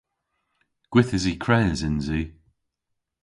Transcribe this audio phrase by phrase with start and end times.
[0.91, 2.23] Gwithysi kres yns i.